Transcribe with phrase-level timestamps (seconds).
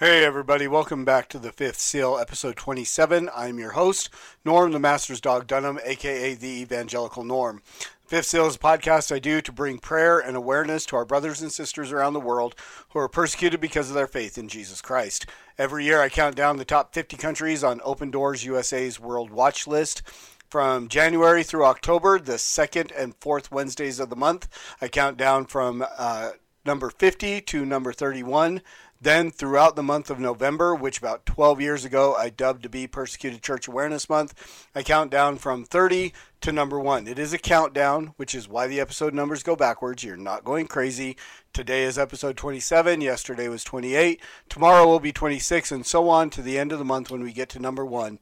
[0.00, 3.28] Hey, everybody, welcome back to the Fifth Seal, episode 27.
[3.34, 4.10] I'm your host,
[4.44, 7.62] Norm, the Master's Dog Dunham, aka the Evangelical Norm.
[8.06, 11.42] Fifth Seal is a podcast I do to bring prayer and awareness to our brothers
[11.42, 12.54] and sisters around the world
[12.90, 15.26] who are persecuted because of their faith in Jesus Christ.
[15.58, 19.66] Every year I count down the top 50 countries on Open Doors USA's World Watch
[19.66, 20.02] List.
[20.48, 24.46] From January through October, the second and fourth Wednesdays of the month,
[24.80, 26.30] I count down from uh,
[26.64, 28.60] number 50 to number 31.
[29.00, 32.88] Then, throughout the month of November, which about 12 years ago I dubbed to be
[32.88, 37.06] Persecuted Church Awareness Month, I count down from 30 to number one.
[37.06, 40.02] It is a countdown, which is why the episode numbers go backwards.
[40.02, 41.16] You're not going crazy.
[41.52, 43.00] Today is episode 27.
[43.00, 44.20] Yesterday was 28.
[44.48, 47.32] Tomorrow will be 26, and so on to the end of the month when we
[47.32, 48.18] get to number one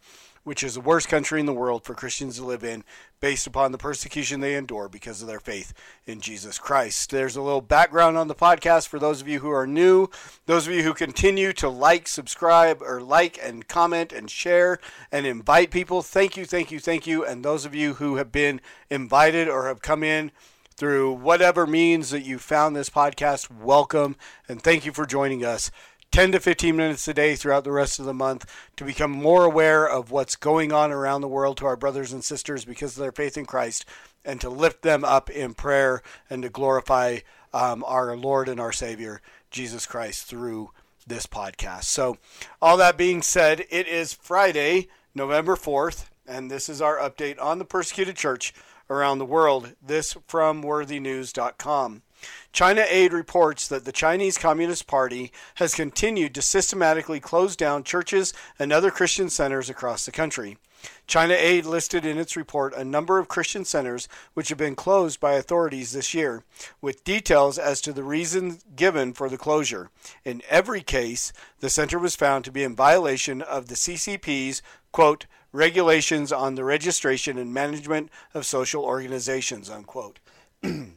[0.46, 2.84] which is the worst country in the world for Christians to live in
[3.18, 5.74] based upon the persecution they endure because of their faith
[6.06, 7.10] in Jesus Christ.
[7.10, 10.06] There's a little background on the podcast for those of you who are new,
[10.46, 14.78] those of you who continue to like, subscribe, or like and comment and share
[15.10, 16.00] and invite people.
[16.00, 17.24] Thank you, thank you, thank you.
[17.24, 20.30] And those of you who have been invited or have come in
[20.76, 24.14] through whatever means that you found this podcast, welcome
[24.48, 25.72] and thank you for joining us.
[26.16, 29.44] 10 to 15 minutes a day throughout the rest of the month to become more
[29.44, 33.02] aware of what's going on around the world to our brothers and sisters because of
[33.02, 33.84] their faith in Christ
[34.24, 36.00] and to lift them up in prayer
[36.30, 37.18] and to glorify
[37.52, 40.70] um, our Lord and our Savior, Jesus Christ, through
[41.06, 41.84] this podcast.
[41.84, 42.16] So,
[42.62, 47.58] all that being said, it is Friday, November 4th, and this is our update on
[47.58, 48.54] the persecuted church
[48.88, 49.74] around the world.
[49.86, 52.00] This from worthynews.com.
[52.56, 58.32] China Aid reports that the Chinese Communist Party has continued to systematically close down churches
[58.58, 60.56] and other Christian centers across the country.
[61.06, 65.20] China Aid listed in its report a number of Christian centers which have been closed
[65.20, 66.44] by authorities this year,
[66.80, 69.90] with details as to the reasons given for the closure.
[70.24, 74.62] In every case, the center was found to be in violation of the CCP's,
[74.92, 80.20] quote, regulations on the registration and management of social organizations, unquote.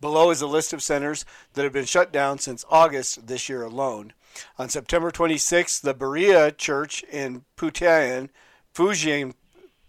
[0.00, 1.24] Below is a list of centers
[1.54, 4.12] that have been shut down since August this year alone.
[4.58, 8.28] On September 26th, the Berea Church in Putian,
[8.74, 9.34] Fujian,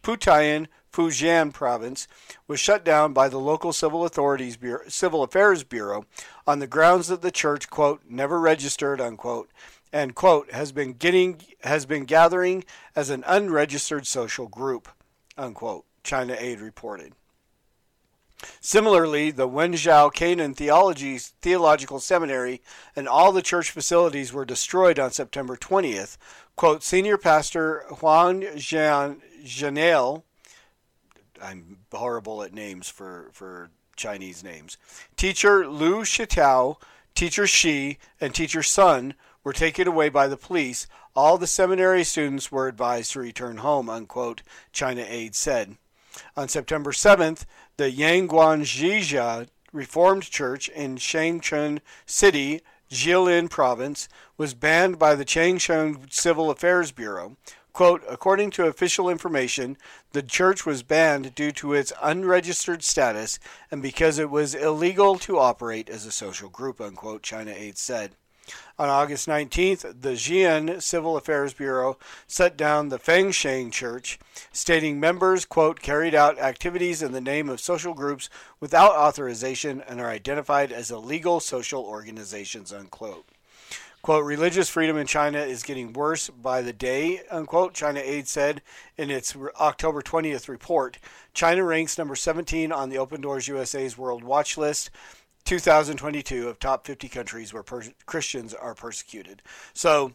[0.01, 2.07] Putian, Fujian province
[2.47, 6.06] was shut down by the local civil authorities Bureau, civil affairs bureau
[6.47, 9.51] on the grounds that the church quote never registered unquote
[9.94, 12.63] and quote has been getting has been gathering
[12.96, 14.88] as an unregistered social group
[15.38, 17.13] unquote China Aid reported.
[18.67, 22.61] Similarly, the Wenzhou Canaan Theology, Theological Seminary
[22.97, 26.17] and all the church facilities were destroyed on September 20th.
[26.57, 30.23] Quote, Senior Pastor Juan Jean, Janelle,
[31.41, 34.75] I'm horrible at names for, for Chinese names,
[35.16, 36.75] teacher Lu Shitao,
[37.16, 39.13] teacher Shi, and teacher Sun
[39.45, 40.88] were taken away by the police.
[41.16, 44.41] All the seminary students were advised to return home, unquote,
[44.73, 45.78] China Aid said.
[46.35, 47.45] On September 7th,
[47.78, 54.07] the Yangguang Reformed Church in Changchun City, Jilin Province,
[54.38, 57.35] was banned by the Changchun Civil Affairs Bureau.
[57.73, 59.78] Quote, according to official information,
[60.12, 63.38] the church was banned due to its unregistered status
[63.69, 68.16] and because it was illegal to operate as a social group, unquote, China Aid said.
[68.80, 71.97] On August 19th, the Xi'an Civil Affairs Bureau
[72.28, 74.19] shut down the Fengsheng Church,
[74.52, 79.99] stating members, quote, carried out activities in the name of social groups without authorization and
[79.99, 83.26] are identified as illegal social organizations, unquote.
[84.02, 88.61] Quote, religious freedom in China is getting worse by the day, unquote, China Aid said
[88.97, 90.97] in its October 20th report.
[91.34, 94.91] China ranks number 17 on the Open Doors USA's World Watch list
[95.47, 99.41] 2022 of top 50 countries where per- Christians are persecuted.
[99.73, 100.11] So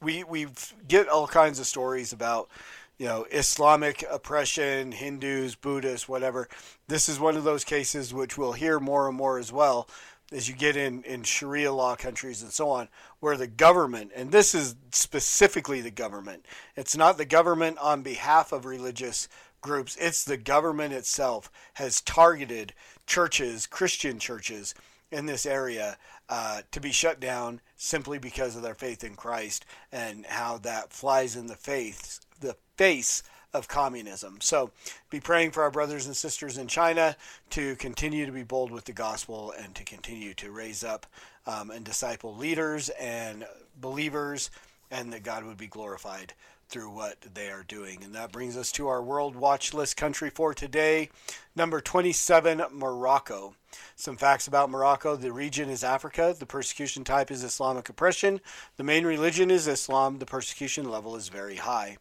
[0.00, 0.46] we we
[0.88, 2.48] get all kinds of stories about
[2.96, 6.48] you know Islamic oppression, Hindus, Buddhists, whatever.
[6.88, 9.86] This is one of those cases which we'll hear more and more as well
[10.32, 12.88] as you get in in Sharia law countries and so on,
[13.18, 16.46] where the government and this is specifically the government.
[16.74, 19.28] It's not the government on behalf of religious
[19.60, 19.96] groups.
[20.00, 22.72] It's the government itself has targeted
[23.06, 24.74] churches, Christian churches
[25.10, 25.96] in this area,
[26.28, 30.92] uh, to be shut down simply because of their faith in Christ and how that
[30.92, 33.22] flies in the faith, the face
[33.52, 34.38] of communism.
[34.40, 34.70] So
[35.10, 37.16] be praying for our brothers and sisters in China
[37.50, 41.06] to continue to be bold with the gospel and to continue to raise up
[41.46, 43.44] um, and disciple leaders and
[43.80, 44.50] believers,
[44.90, 46.34] and that God would be glorified
[46.70, 48.04] through what they are doing.
[48.04, 51.10] And that brings us to our World Watch List country for today.
[51.56, 53.56] Number 27, Morocco.
[53.96, 56.32] Some facts about Morocco the region is Africa.
[56.38, 58.40] The persecution type is Islamic oppression.
[58.76, 60.18] The main religion is Islam.
[60.18, 61.96] The persecution level is very high.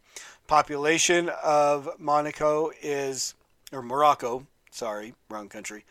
[0.48, 3.34] Population of Monaco is,
[3.72, 5.84] or Morocco, sorry, wrong country.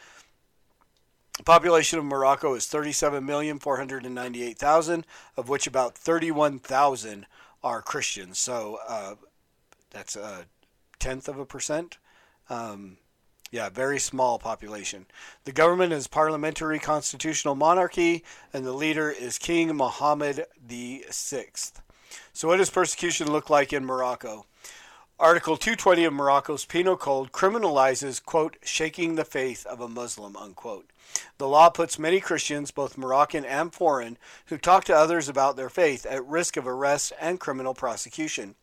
[1.45, 5.03] Population of Morocco is 37,498,000,
[5.37, 7.27] of which about 31,000
[7.63, 8.39] are Christians.
[8.39, 9.15] So uh,
[9.91, 10.47] that's a
[10.99, 11.99] tenth of a percent.
[12.51, 12.99] Um,
[13.51, 15.07] yeah, very small population.
[15.45, 21.47] The government is parliamentary constitutional monarchy, and the leader is King Mohammed VI.
[22.33, 24.45] So, what does persecution look like in Morocco?
[25.21, 30.89] Article 220 of Morocco's Penal Code criminalizes, quote, shaking the faith of a Muslim, unquote.
[31.39, 34.17] The law puts many Christians, both Moroccan and foreign,
[34.47, 38.55] who talk to others about their faith at risk of arrest and criminal prosecution.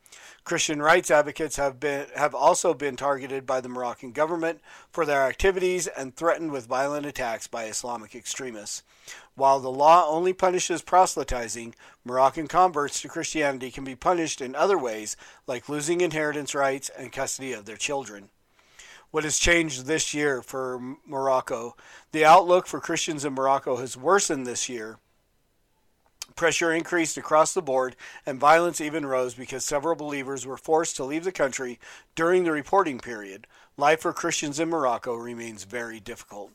[0.43, 5.23] Christian rights advocates have been have also been targeted by the Moroccan government for their
[5.23, 8.83] activities and threatened with violent attacks by Islamic extremists.
[9.35, 11.73] While the law only punishes proselytizing,
[12.03, 15.17] Moroccan converts to Christianity can be punished in other ways,
[15.47, 18.29] like losing inheritance rights and custody of their children.
[19.11, 21.75] What has changed this year for Morocco?
[22.11, 24.99] The outlook for Christians in Morocco has worsened this year.
[26.35, 27.95] Pressure increased across the board,
[28.25, 31.79] and violence even rose because several believers were forced to leave the country
[32.13, 33.47] during the reporting period.
[33.77, 36.51] Life for Christians in Morocco remains very difficult.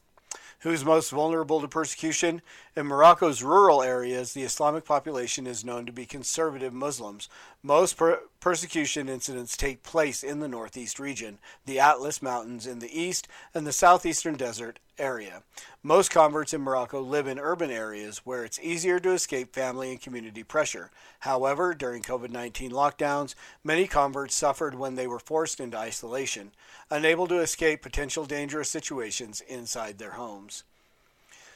[0.60, 2.42] Who's most vulnerable to persecution?
[2.76, 7.30] In Morocco's rural areas, the Islamic population is known to be conservative Muslims.
[7.62, 12.98] Most per- persecution incidents take place in the northeast region, the Atlas Mountains in the
[12.98, 15.42] east, and the southeastern desert area.
[15.82, 20.00] Most converts in Morocco live in urban areas where it's easier to escape family and
[20.00, 20.90] community pressure.
[21.20, 26.52] However, during COVID 19 lockdowns, many converts suffered when they were forced into isolation,
[26.90, 30.64] unable to escape potential dangerous situations inside their homes.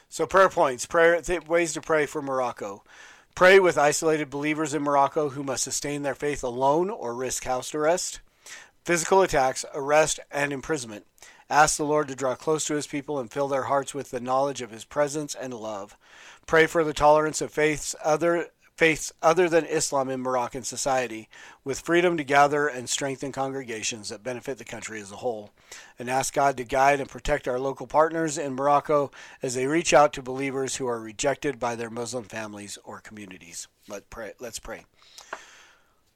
[0.09, 2.83] So, prayer points, prayer th- ways to pray for Morocco.
[3.35, 7.75] Pray with isolated believers in Morocco who must sustain their faith alone or risk house
[7.75, 8.21] arrest,
[8.85, 11.05] physical attacks, arrest, and imprisonment.
[11.49, 14.21] Ask the Lord to draw close to his people and fill their hearts with the
[14.21, 15.97] knowledge of his presence and love.
[16.47, 21.29] Pray for the tolerance of faiths other faiths other than Islam in Moroccan society,
[21.63, 25.51] with freedom to gather and strengthen congregations that benefit the country as a whole.
[25.97, 29.11] And ask God to guide and protect our local partners in Morocco
[29.41, 33.67] as they reach out to believers who are rejected by their Muslim families or communities.
[33.87, 34.85] Let pray, let's pray.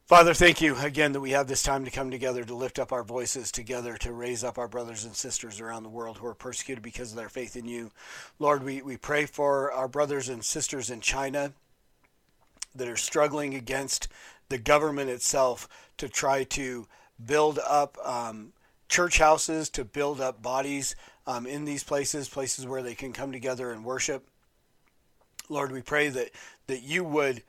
[0.09, 2.91] Father, thank you again that we have this time to come together to lift up
[2.91, 6.33] our voices together to raise up our brothers and sisters around the world who are
[6.33, 7.91] persecuted because of their faith in you.
[8.39, 11.53] Lord, we, we pray for our brothers and sisters in China
[12.75, 14.07] that are struggling against
[14.50, 15.68] the government itself
[15.98, 16.88] to try to
[17.24, 18.54] build up um,
[18.88, 20.95] church houses, to build up bodies
[21.27, 24.27] um, in these places, places where they can come together and worship.
[25.48, 26.29] Lord, we pray that,
[26.67, 27.43] that you would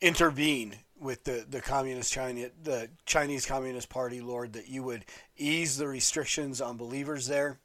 [0.00, 5.04] intervene with the, the communist China the Chinese Communist Party, Lord, that you would
[5.36, 7.58] ease the restrictions on believers there,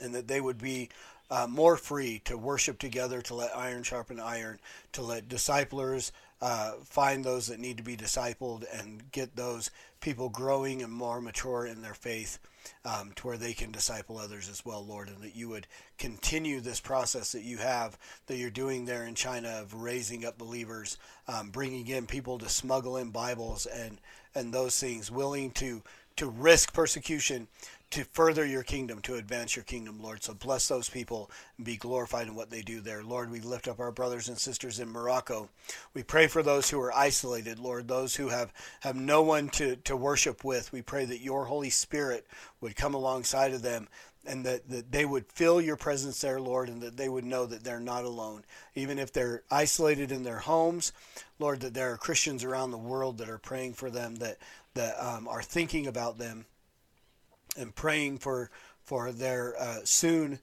[0.00, 0.88] and that they would be
[1.30, 4.58] uh, more free to worship together, to let iron sharpen iron,
[4.92, 9.70] to let disciplers uh, find those that need to be discipled, and get those
[10.00, 12.38] people growing and more mature in their faith
[12.84, 15.66] um, to where they can disciple others as well, Lord, and that you would
[15.98, 20.38] continue this process that you have, that you're doing there in China of raising up
[20.38, 23.98] believers, um, bringing in people to smuggle in Bibles and,
[24.34, 25.82] and those things, willing to,
[26.16, 27.48] to risk persecution
[27.90, 30.22] to further your kingdom, to advance your kingdom, Lord.
[30.22, 33.02] So bless those people and be glorified in what they do there.
[33.02, 35.48] Lord, we lift up our brothers and sisters in Morocco.
[35.94, 39.76] We pray for those who are isolated, Lord, those who have, have no one to,
[39.76, 40.70] to worship with.
[40.70, 42.26] We pray that your Holy Spirit
[42.60, 43.88] would come alongside of them
[44.26, 47.46] and that, that they would feel your presence there, Lord, and that they would know
[47.46, 48.44] that they're not alone.
[48.74, 50.92] Even if they're isolated in their homes,
[51.38, 54.36] Lord, that there are Christians around the world that are praying for them, that,
[54.74, 56.44] that um, are thinking about them
[57.58, 58.50] and praying for
[58.82, 60.38] for their uh, soon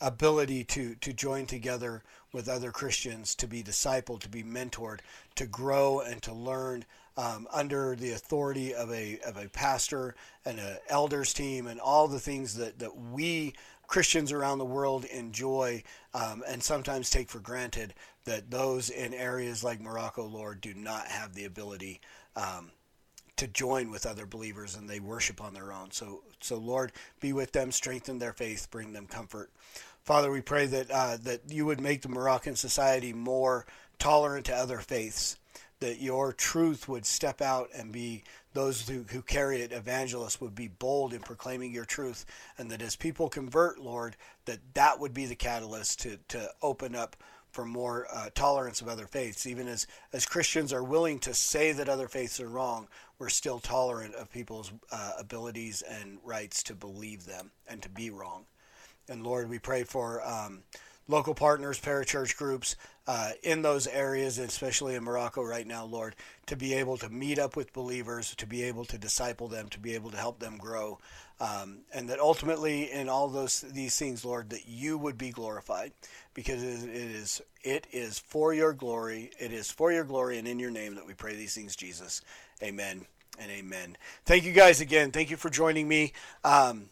[0.00, 5.00] ability to to join together with other Christians to be discipled, to be mentored,
[5.36, 6.84] to grow and to learn
[7.16, 12.08] um, under the authority of a of a pastor and an elders team and all
[12.08, 13.54] the things that that we
[13.86, 15.82] Christians around the world enjoy
[16.12, 17.94] um, and sometimes take for granted
[18.24, 22.00] that those in areas like Morocco, Lord, do not have the ability
[22.34, 22.72] um,
[23.36, 25.90] to join with other believers and they worship on their own.
[25.90, 29.50] So, so Lord, be with them, strengthen their faith, bring them comfort.
[30.04, 33.66] Father, we pray that uh, that you would make the Moroccan society more
[33.98, 35.36] tolerant to other faiths,
[35.80, 40.54] that your truth would step out and be those who, who carry it, evangelists, would
[40.54, 42.24] be bold in proclaiming your truth,
[42.56, 44.16] and that as people convert, Lord,
[44.46, 47.16] that that would be the catalyst to, to open up
[47.56, 49.46] for more uh, tolerance of other faiths.
[49.46, 52.86] Even as, as Christians are willing to say that other faiths are wrong,
[53.18, 58.10] we're still tolerant of people's uh, abilities and rights to believe them and to be
[58.10, 58.44] wrong.
[59.08, 60.64] And Lord, we pray for um,
[61.08, 66.56] local partners, parachurch groups uh, in those areas, especially in Morocco right now, Lord, to
[66.56, 69.94] be able to meet up with believers, to be able to disciple them, to be
[69.94, 70.98] able to help them grow,
[71.38, 75.92] um, and that ultimately in all those these things, Lord, that you would be glorified,
[76.34, 80.58] because it is it is for your glory, it is for your glory, and in
[80.58, 82.22] your name that we pray these things, Jesus.
[82.62, 83.06] Amen
[83.38, 83.96] and amen.
[84.24, 85.12] Thank you guys again.
[85.12, 86.12] Thank you for joining me.
[86.42, 86.88] Um,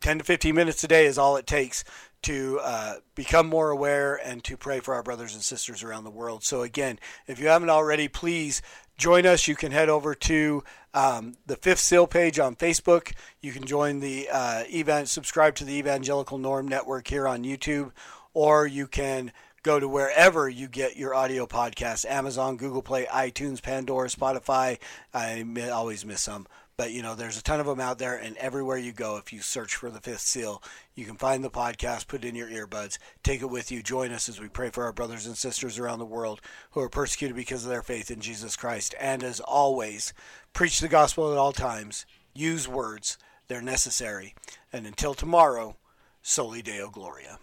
[0.00, 1.82] 10 to 15 minutes a day is all it takes
[2.22, 6.10] to uh, become more aware and to pray for our brothers and sisters around the
[6.10, 6.44] world.
[6.44, 8.62] So, again, if you haven't already, please
[8.96, 9.46] join us.
[9.46, 13.12] You can head over to um, the Fifth Seal page on Facebook.
[13.40, 17.92] You can join the uh, event, subscribe to the Evangelical Norm Network here on YouTube,
[18.34, 19.32] or you can
[19.62, 24.78] go to wherever you get your audio podcasts Amazon, Google Play, iTunes, Pandora, Spotify.
[25.12, 26.46] I always miss some.
[26.78, 29.32] But you know, there's a ton of them out there, and everywhere you go, if
[29.32, 30.62] you search for the Fifth Seal,
[30.94, 34.12] you can find the podcast, put it in your earbuds, take it with you, join
[34.12, 36.42] us as we pray for our brothers and sisters around the world
[36.72, 38.94] who are persecuted because of their faith in Jesus Christ.
[39.00, 40.12] And as always,
[40.52, 42.04] preach the gospel at all times,
[42.34, 43.16] use words,
[43.48, 44.34] they're necessary.
[44.70, 45.76] And until tomorrow,
[46.20, 47.38] Soli Deo Gloria.